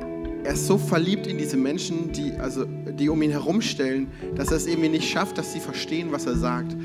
er 0.44 0.54
ist 0.54 0.68
so 0.68 0.78
verliebt 0.78 1.28
in 1.28 1.38
diese 1.38 1.58
Menschen, 1.58 2.12
die, 2.12 2.34
also, 2.34 2.66
die 2.66 3.10
um 3.10 3.22
ihn 3.22 3.32
herumstellen, 3.32 4.08
dass 4.36 4.50
er 4.50 4.58
es 4.58 4.68
irgendwie 4.68 4.90
nicht 4.90 5.10
schafft, 5.10 5.38
dass 5.38 5.54
sie 5.54 5.60
verstehen, 5.60 6.12
was 6.12 6.26
er 6.26 6.36
sagt. 6.36 6.76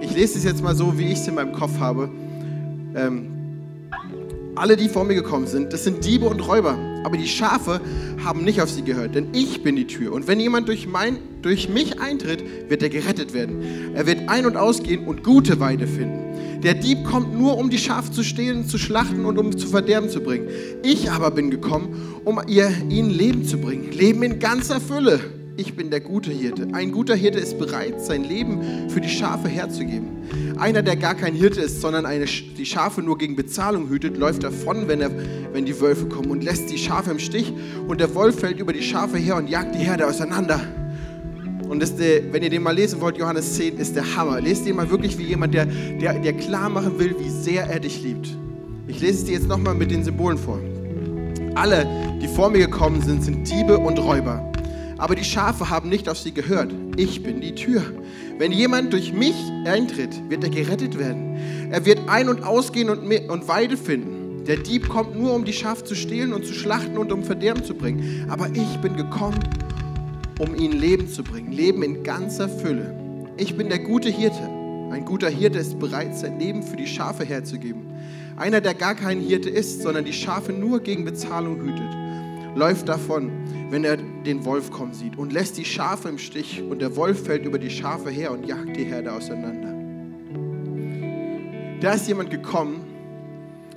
Ich, 0.00 0.10
ich 0.10 0.14
lese 0.14 0.38
es 0.38 0.44
jetzt 0.44 0.62
mal 0.62 0.74
so, 0.74 0.98
wie 0.98 1.06
ich 1.06 1.18
es 1.18 1.28
in 1.28 1.34
meinem 1.34 1.52
Kopf 1.52 1.78
habe. 1.78 2.10
Ähm, 2.94 3.37
alle, 4.58 4.76
die 4.76 4.88
vor 4.88 5.04
mir 5.04 5.14
gekommen 5.14 5.46
sind, 5.46 5.72
das 5.72 5.84
sind 5.84 6.04
Diebe 6.04 6.26
und 6.26 6.40
Räuber. 6.40 6.76
Aber 7.04 7.16
die 7.16 7.28
Schafe 7.28 7.80
haben 8.24 8.44
nicht 8.44 8.60
auf 8.60 8.70
sie 8.70 8.82
gehört, 8.82 9.14
denn 9.14 9.28
ich 9.32 9.62
bin 9.62 9.76
die 9.76 9.86
Tür. 9.86 10.12
Und 10.12 10.26
wenn 10.26 10.40
jemand 10.40 10.68
durch, 10.68 10.86
mein, 10.86 11.18
durch 11.42 11.68
mich 11.68 12.00
eintritt, 12.00 12.42
wird 12.68 12.82
er 12.82 12.88
gerettet 12.88 13.32
werden. 13.34 13.94
Er 13.94 14.06
wird 14.06 14.28
ein- 14.28 14.46
und 14.46 14.56
ausgehen 14.56 15.06
und 15.06 15.24
gute 15.24 15.60
Weide 15.60 15.86
finden. 15.86 16.60
Der 16.62 16.74
Dieb 16.74 17.04
kommt 17.04 17.38
nur, 17.38 17.56
um 17.56 17.70
die 17.70 17.78
Schafe 17.78 18.10
zu 18.10 18.24
stehlen, 18.24 18.66
zu 18.66 18.78
schlachten 18.78 19.24
und 19.24 19.38
um 19.38 19.56
zu 19.56 19.68
verderben 19.68 20.10
zu 20.10 20.20
bringen. 20.20 20.48
Ich 20.82 21.10
aber 21.10 21.30
bin 21.30 21.50
gekommen, 21.50 22.20
um 22.24 22.40
ihr, 22.48 22.70
ihnen 22.88 23.10
Leben 23.10 23.44
zu 23.44 23.58
bringen. 23.58 23.92
Leben 23.92 24.22
in 24.24 24.40
ganzer 24.40 24.80
Fülle. 24.80 25.37
Ich 25.58 25.74
bin 25.74 25.90
der 25.90 25.98
gute 25.98 26.30
Hirte. 26.30 26.68
Ein 26.72 26.92
guter 26.92 27.16
Hirte 27.16 27.40
ist 27.40 27.58
bereit, 27.58 28.00
sein 28.00 28.22
Leben 28.22 28.88
für 28.90 29.00
die 29.00 29.08
Schafe 29.08 29.48
herzugeben. 29.48 30.54
Einer, 30.56 30.82
der 30.82 30.94
gar 30.94 31.16
kein 31.16 31.34
Hirte 31.34 31.60
ist, 31.60 31.80
sondern 31.80 32.06
eine, 32.06 32.26
die 32.26 32.64
Schafe 32.64 33.02
nur 33.02 33.18
gegen 33.18 33.34
Bezahlung 33.34 33.88
hütet, 33.88 34.16
läuft 34.16 34.44
davon, 34.44 34.86
wenn, 34.86 35.00
er, 35.00 35.10
wenn 35.52 35.64
die 35.64 35.80
Wölfe 35.80 36.06
kommen 36.06 36.30
und 36.30 36.44
lässt 36.44 36.70
die 36.70 36.78
Schafe 36.78 37.10
im 37.10 37.18
Stich. 37.18 37.52
Und 37.88 38.00
der 38.00 38.14
Wolf 38.14 38.38
fällt 38.38 38.60
über 38.60 38.72
die 38.72 38.84
Schafe 38.84 39.18
her 39.18 39.34
und 39.34 39.48
jagt 39.48 39.74
die 39.74 39.80
Herde 39.80 40.06
auseinander. 40.06 40.60
Und 41.68 41.82
das, 41.82 41.98
wenn 41.98 42.40
ihr 42.40 42.50
den 42.50 42.62
mal 42.62 42.76
lesen 42.76 43.00
wollt, 43.00 43.18
Johannes 43.18 43.54
10, 43.54 43.78
ist 43.78 43.96
der 43.96 44.14
Hammer. 44.14 44.40
Lest 44.40 44.64
den 44.64 44.76
mal 44.76 44.88
wirklich 44.88 45.18
wie 45.18 45.24
jemand, 45.24 45.54
der, 45.54 45.66
der, 45.66 46.20
der 46.20 46.34
klar 46.34 46.68
machen 46.68 47.00
will, 47.00 47.16
wie 47.18 47.30
sehr 47.30 47.64
er 47.64 47.80
dich 47.80 48.00
liebt. 48.04 48.28
Ich 48.86 49.00
lese 49.00 49.18
es 49.18 49.24
dir 49.24 49.32
jetzt 49.32 49.48
nochmal 49.48 49.74
mit 49.74 49.90
den 49.90 50.04
Symbolen 50.04 50.38
vor. 50.38 50.60
Alle, 51.56 51.84
die 52.22 52.28
vor 52.28 52.48
mir 52.48 52.58
gekommen 52.58 53.02
sind, 53.02 53.24
sind 53.24 53.50
Diebe 53.50 53.76
und 53.76 53.98
Räuber. 53.98 54.52
Aber 54.98 55.14
die 55.14 55.24
Schafe 55.24 55.70
haben 55.70 55.88
nicht 55.88 56.08
auf 56.08 56.18
sie 56.18 56.32
gehört. 56.32 56.74
Ich 56.96 57.22
bin 57.22 57.40
die 57.40 57.54
Tür. 57.54 57.82
Wenn 58.36 58.50
jemand 58.50 58.92
durch 58.92 59.12
mich 59.12 59.36
eintritt, 59.64 60.10
wird 60.28 60.42
er 60.42 60.50
gerettet 60.50 60.98
werden. 60.98 61.36
Er 61.70 61.86
wird 61.86 62.00
ein- 62.08 62.28
und 62.28 62.42
ausgehen 62.42 62.90
und, 62.90 63.08
und 63.30 63.48
Weide 63.48 63.76
finden. 63.76 64.44
Der 64.44 64.56
Dieb 64.56 64.88
kommt 64.88 65.16
nur, 65.16 65.34
um 65.34 65.44
die 65.44 65.52
Schafe 65.52 65.84
zu 65.84 65.94
stehlen 65.94 66.32
und 66.32 66.44
zu 66.44 66.52
schlachten 66.52 66.98
und 66.98 67.12
um 67.12 67.22
Verderben 67.22 67.62
zu 67.64 67.74
bringen. 67.74 68.26
Aber 68.28 68.48
ich 68.52 68.76
bin 68.78 68.96
gekommen, 68.96 69.38
um 70.40 70.54
ihnen 70.54 70.78
Leben 70.78 71.08
zu 71.08 71.22
bringen. 71.22 71.52
Leben 71.52 71.82
in 71.82 72.02
ganzer 72.02 72.48
Fülle. 72.48 72.94
Ich 73.36 73.56
bin 73.56 73.68
der 73.68 73.78
gute 73.78 74.08
Hirte. 74.08 74.42
Ein 74.90 75.04
guter 75.04 75.28
Hirte 75.28 75.58
ist 75.58 75.78
bereit, 75.78 76.16
sein 76.16 76.40
Leben 76.40 76.62
für 76.62 76.76
die 76.76 76.86
Schafe 76.86 77.24
herzugeben. 77.24 77.86
Einer, 78.36 78.60
der 78.60 78.74
gar 78.74 78.94
kein 78.94 79.20
Hirte 79.20 79.50
ist, 79.50 79.82
sondern 79.82 80.04
die 80.04 80.12
Schafe 80.12 80.52
nur 80.52 80.80
gegen 80.80 81.04
Bezahlung 81.04 81.60
hütet, 81.60 82.56
läuft 82.56 82.88
davon, 82.88 83.30
wenn 83.70 83.84
er 83.84 83.96
den 83.96 84.44
Wolf 84.44 84.70
kommen 84.70 84.94
sieht 84.94 85.16
und 85.16 85.32
lässt 85.32 85.58
die 85.58 85.64
Schafe 85.64 86.08
im 86.08 86.18
Stich 86.18 86.62
und 86.62 86.80
der 86.80 86.96
Wolf 86.96 87.24
fällt 87.24 87.44
über 87.44 87.58
die 87.58 87.70
Schafe 87.70 88.10
her 88.10 88.32
und 88.32 88.46
jagt 88.46 88.76
die 88.76 88.84
Herde 88.84 89.12
auseinander. 89.12 89.74
Da 91.80 91.92
ist 91.92 92.08
jemand 92.08 92.30
gekommen, 92.30 92.84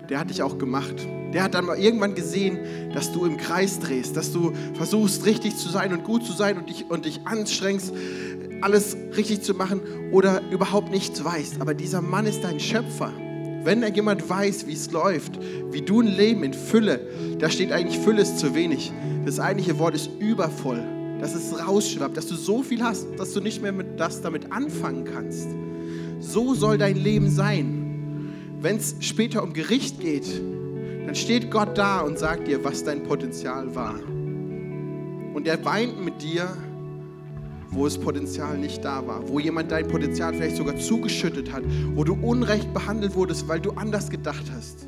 der 0.09 0.19
hat 0.19 0.29
dich 0.29 0.41
auch 0.41 0.57
gemacht. 0.57 0.95
Der 1.33 1.43
hat 1.43 1.53
dann 1.53 1.65
mal 1.65 1.77
irgendwann 1.77 2.15
gesehen, 2.15 2.59
dass 2.93 3.11
du 3.13 3.25
im 3.25 3.37
Kreis 3.37 3.79
drehst, 3.79 4.17
dass 4.17 4.33
du 4.33 4.51
versuchst, 4.73 5.25
richtig 5.25 5.55
zu 5.55 5.69
sein 5.69 5.93
und 5.93 6.03
gut 6.03 6.25
zu 6.25 6.33
sein 6.33 6.57
und 6.57 6.69
dich, 6.69 6.89
und 6.89 7.05
dich 7.05 7.21
anstrengst, 7.25 7.93
alles 8.61 8.97
richtig 9.15 9.41
zu 9.41 9.53
machen 9.53 9.81
oder 10.11 10.41
überhaupt 10.51 10.91
nichts 10.91 11.23
weißt. 11.23 11.61
Aber 11.61 11.73
dieser 11.73 12.01
Mann 12.01 12.25
ist 12.25 12.43
dein 12.43 12.59
Schöpfer. 12.59 13.13
Wenn 13.63 13.83
er 13.83 13.89
jemand 13.89 14.27
weiß, 14.27 14.67
wie 14.67 14.73
es 14.73 14.91
läuft, 14.91 15.39
wie 15.71 15.81
du 15.81 16.01
ein 16.01 16.07
Leben 16.07 16.43
in 16.43 16.53
Fülle, 16.53 16.99
da 17.39 17.49
steht 17.49 17.71
eigentlich 17.71 17.99
Fülle 17.99 18.21
ist 18.21 18.39
zu 18.39 18.55
wenig. 18.55 18.91
Das 19.25 19.39
eigentliche 19.39 19.77
Wort 19.77 19.95
ist 19.95 20.09
übervoll. 20.19 20.83
dass 21.21 21.35
es 21.35 21.55
rausschwappt, 21.67 22.17
dass 22.17 22.25
du 22.25 22.35
so 22.35 22.63
viel 22.63 22.81
hast, 22.81 23.07
dass 23.17 23.31
du 23.33 23.41
nicht 23.41 23.61
mehr 23.61 23.71
mit 23.71 23.99
das 23.99 24.21
damit 24.23 24.51
anfangen 24.51 25.05
kannst. 25.05 25.47
So 26.19 26.55
soll 26.55 26.79
dein 26.79 26.97
Leben 26.97 27.29
sein. 27.29 28.33
Wenn 28.59 28.77
es 28.77 28.95
später 29.01 29.43
um 29.43 29.53
Gericht 29.53 29.99
geht, 29.99 30.25
dann 31.05 31.13
steht 31.13 31.51
Gott 31.51 31.77
da 31.77 32.01
und 32.01 32.17
sagt 32.17 32.47
dir, 32.47 32.63
was 32.63 32.83
dein 32.83 33.03
Potenzial 33.03 33.75
war. 33.75 33.99
Und 35.33 35.47
er 35.47 35.63
weint 35.63 36.03
mit 36.03 36.23
dir, 36.23 36.49
wo 37.71 37.85
das 37.85 37.97
Potenzial 37.97 38.57
nicht 38.57 38.83
da 38.83 39.05
war, 39.07 39.27
wo 39.27 39.39
jemand 39.39 39.71
dein 39.71 39.87
Potenzial 39.87 40.33
vielleicht 40.33 40.57
sogar 40.57 40.77
zugeschüttet 40.77 41.51
hat, 41.51 41.63
wo 41.95 42.03
du 42.03 42.13
unrecht 42.13 42.73
behandelt 42.73 43.15
wurdest, 43.15 43.47
weil 43.47 43.59
du 43.59 43.71
anders 43.71 44.09
gedacht 44.09 44.51
hast. 44.53 44.87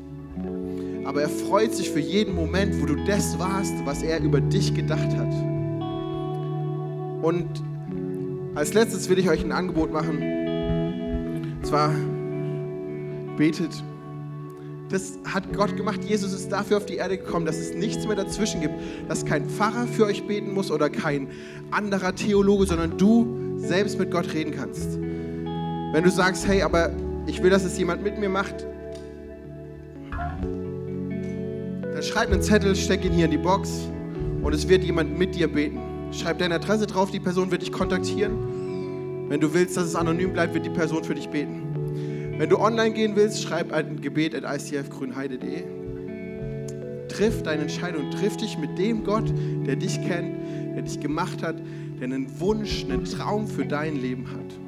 Aber 1.04 1.22
er 1.22 1.28
freut 1.28 1.74
sich 1.74 1.90
für 1.90 2.00
jeden 2.00 2.34
Moment, 2.34 2.80
wo 2.80 2.86
du 2.86 2.96
das 3.06 3.38
warst, 3.38 3.74
was 3.84 4.02
er 4.02 4.20
über 4.20 4.40
dich 4.40 4.74
gedacht 4.74 5.16
hat. 5.16 5.32
Und 7.22 7.48
als 8.54 8.74
letztes 8.74 9.08
will 9.08 9.18
ich 9.18 9.28
euch 9.28 9.42
ein 9.44 9.52
Angebot 9.52 9.92
machen. 9.92 10.18
Und 11.56 11.66
zwar 11.66 11.90
betet 13.36 13.82
das 14.90 15.18
hat 15.24 15.52
Gott 15.52 15.76
gemacht. 15.76 16.04
Jesus 16.04 16.32
ist 16.32 16.50
dafür 16.50 16.76
auf 16.76 16.86
die 16.86 16.96
Erde 16.96 17.18
gekommen, 17.18 17.46
dass 17.46 17.56
es 17.56 17.74
nichts 17.74 18.06
mehr 18.06 18.16
dazwischen 18.16 18.60
gibt, 18.60 18.74
dass 19.08 19.24
kein 19.24 19.48
Pfarrer 19.48 19.86
für 19.86 20.04
euch 20.04 20.26
beten 20.26 20.52
muss 20.52 20.70
oder 20.70 20.90
kein 20.90 21.28
anderer 21.70 22.14
Theologe, 22.14 22.66
sondern 22.66 22.98
du 22.98 23.58
selbst 23.58 23.98
mit 23.98 24.10
Gott 24.10 24.32
reden 24.34 24.52
kannst. 24.54 24.98
Wenn 25.92 26.04
du 26.04 26.10
sagst, 26.10 26.46
hey, 26.46 26.62
aber 26.62 26.90
ich 27.26 27.42
will, 27.42 27.50
dass 27.50 27.64
es 27.64 27.78
jemand 27.78 28.02
mit 28.02 28.18
mir 28.18 28.28
macht, 28.28 28.66
dann 30.10 32.02
schreib 32.02 32.30
einen 32.30 32.42
Zettel, 32.42 32.76
steck 32.76 33.04
ihn 33.04 33.12
hier 33.12 33.24
in 33.26 33.30
die 33.30 33.38
Box 33.38 33.88
und 34.42 34.54
es 34.54 34.68
wird 34.68 34.84
jemand 34.84 35.18
mit 35.18 35.34
dir 35.34 35.48
beten. 35.48 35.78
Schreib 36.12 36.38
deine 36.38 36.56
Adresse 36.56 36.86
drauf, 36.86 37.10
die 37.10 37.20
Person 37.20 37.50
wird 37.50 37.62
dich 37.62 37.72
kontaktieren. 37.72 39.28
Wenn 39.28 39.40
du 39.40 39.54
willst, 39.54 39.76
dass 39.76 39.84
es 39.84 39.96
anonym 39.96 40.32
bleibt, 40.32 40.54
wird 40.54 40.66
die 40.66 40.70
Person 40.70 41.02
für 41.02 41.14
dich 41.14 41.28
beten. 41.28 41.63
Wenn 42.36 42.50
du 42.50 42.58
online 42.58 42.92
gehen 42.92 43.14
willst, 43.14 43.42
schreib 43.44 43.72
ein 43.72 44.00
Gebet 44.00 44.34
at 44.34 44.42
icfgrünheide.de. 44.42 45.62
Triff 47.06 47.42
deine 47.44 47.62
Entscheidung, 47.62 48.10
triff 48.10 48.36
dich 48.36 48.58
mit 48.58 48.76
dem 48.76 49.04
Gott, 49.04 49.32
der 49.64 49.76
dich 49.76 50.00
kennt, 50.02 50.36
der 50.74 50.82
dich 50.82 50.98
gemacht 50.98 51.44
hat, 51.44 51.60
der 52.00 52.04
einen 52.04 52.40
Wunsch, 52.40 52.84
einen 52.84 53.04
Traum 53.04 53.46
für 53.46 53.64
dein 53.64 53.94
Leben 53.94 54.26
hat. 54.32 54.63